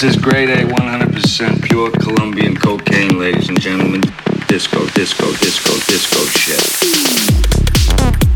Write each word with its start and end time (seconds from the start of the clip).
This 0.00 0.14
is 0.14 0.22
grade 0.22 0.48
A, 0.48 0.64
100% 0.64 1.60
pure 1.64 1.90
Colombian 1.90 2.54
cocaine, 2.54 3.18
ladies 3.18 3.48
and 3.48 3.60
gentlemen. 3.60 4.00
Disco, 4.46 4.86
disco, 4.90 5.26
disco, 5.38 5.72
disco 5.90 6.24
shit. 6.38 8.27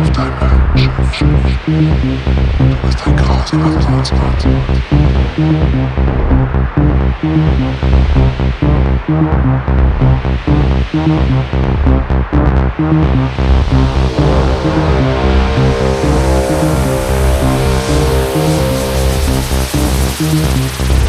auf 0.00 0.10
deinem 0.12 0.40
Höhen 0.40 1.12
schöpf. 1.12 1.20
Du 1.66 2.86
bist 2.86 3.06
ein 3.06 3.16
grausiger 3.16 3.80
Sonstgott. 3.80 4.46
Thank 20.26 21.03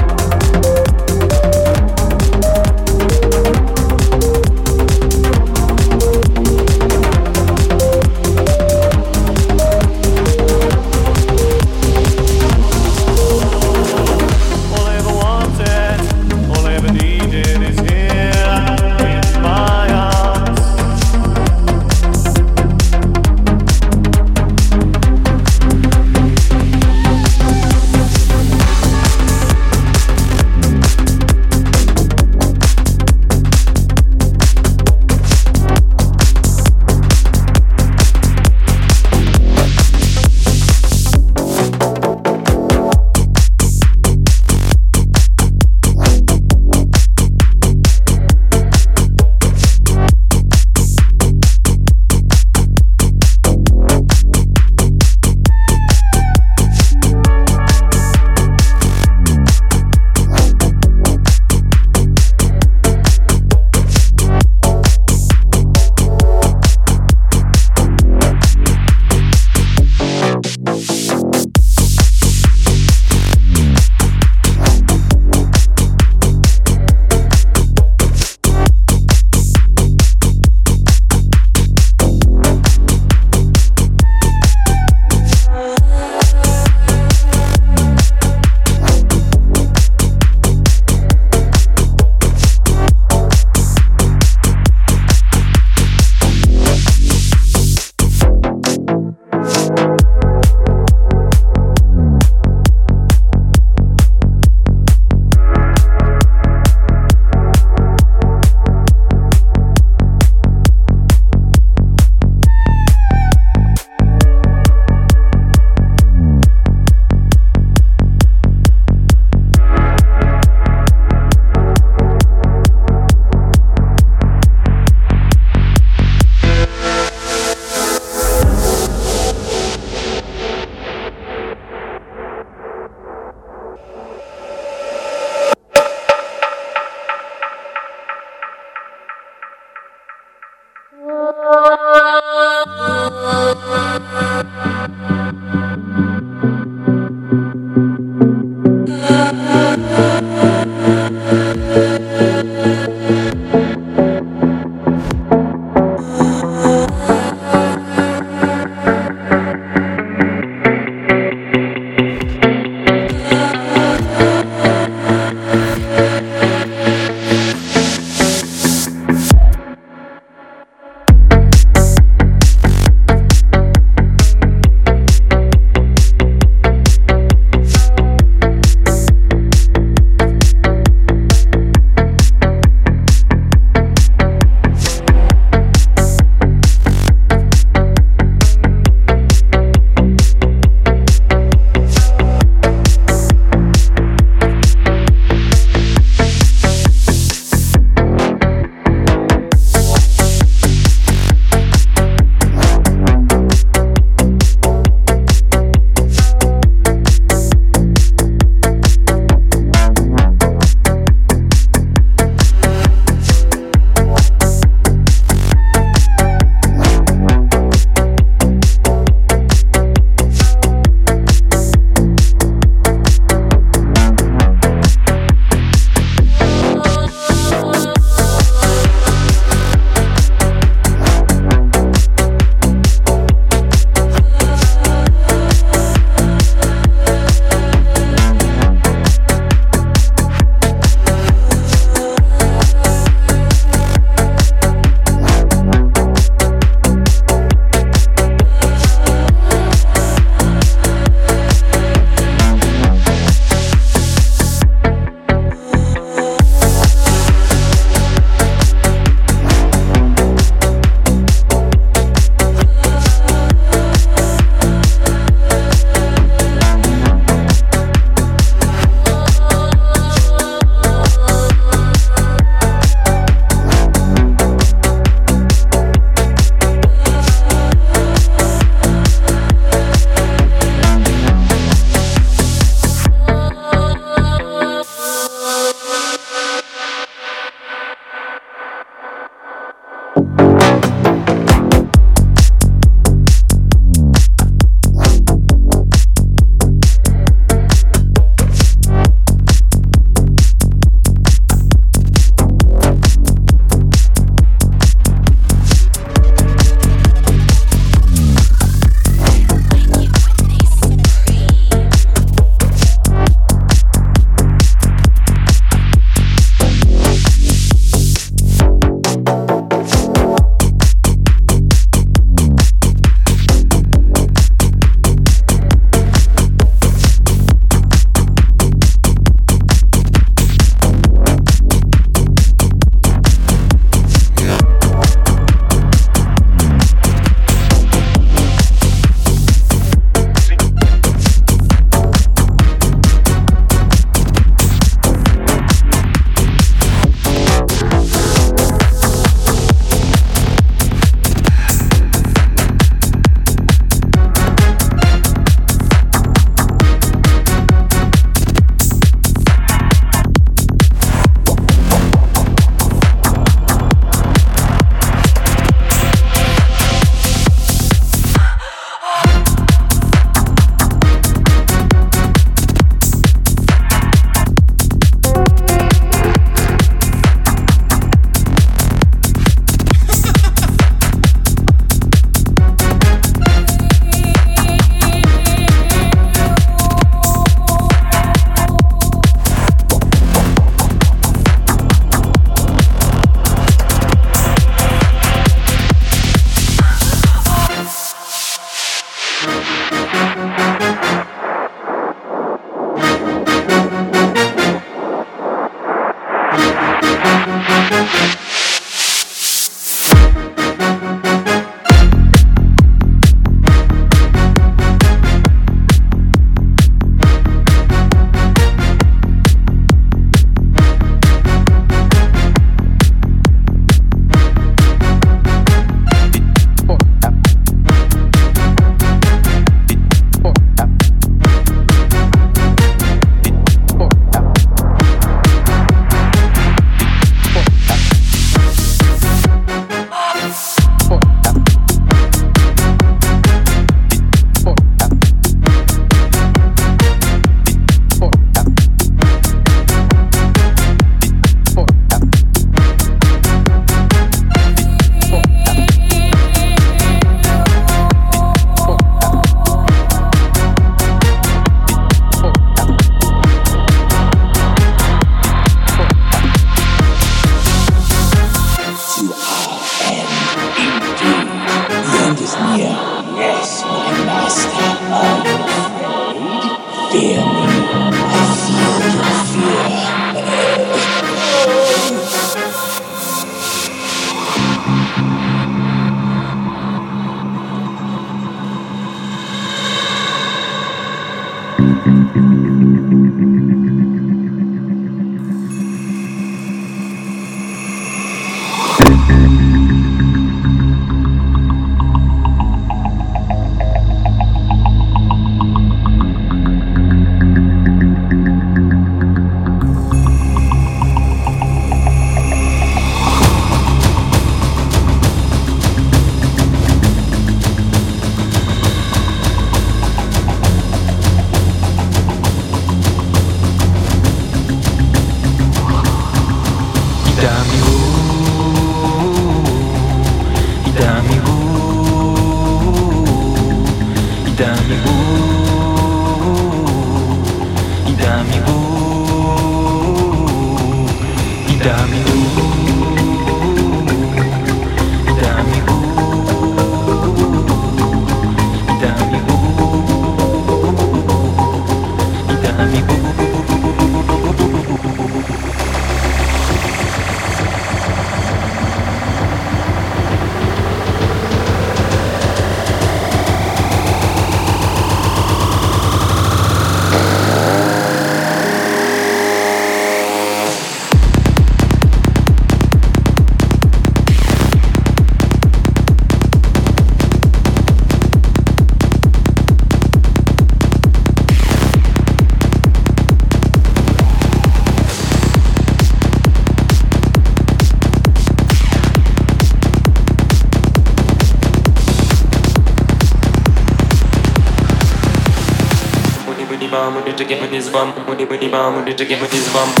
to 597.33 597.45
get 597.45 597.61
with 597.61 597.71
this 597.71 597.89
bum, 597.89 598.09
money, 598.25 598.45
money, 598.45 598.69
bum, 598.69 598.95
money 598.95 599.13
to 599.13 599.25
get 599.25 599.41
with 599.41 599.51
this 599.51 599.71
bum. 599.73 600.00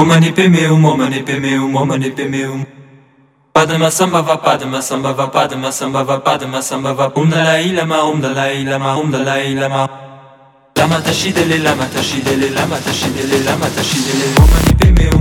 Omani 0.00 0.32
pemeum, 0.34 0.82
omani 0.84 1.22
pemeum, 1.22 1.74
omani 1.76 2.10
pemeum. 2.10 2.64
Padma 3.52 3.90
samba 3.90 4.22
va 4.22 4.38
padma 4.38 4.80
samba 4.80 5.12
va 5.12 5.26
padma 5.28 5.70
samba 5.70 6.02
va 6.04 6.18
padma 6.20 6.62
samba 6.62 6.94
va 6.94 7.12
um 7.14 7.28
dalai 7.28 7.70
lama 7.74 8.04
um 8.10 8.18
dalai 8.18 8.64
lama 8.64 8.96
um 8.96 9.10
dalai 9.12 9.54
lama. 9.54 9.86
Lama 10.74 10.96
tashidele 11.04 11.58
lama 11.62 11.84
tashidele 11.84 12.48
lama 12.56 12.76
tashidele 12.76 13.44
lama 13.44 13.66
tashidele 13.76 14.26
omani 14.40 14.72
pemeum, 14.80 15.19